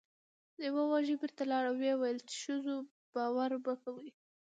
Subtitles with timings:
[0.61, 2.75] لیوه وږی بیرته لاړ او و یې ویل چې په ښځو
[3.13, 4.09] باور مه کوئ.